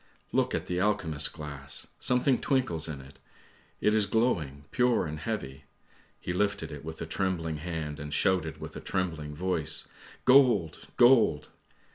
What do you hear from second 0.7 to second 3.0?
alchemist's glass! something twinkles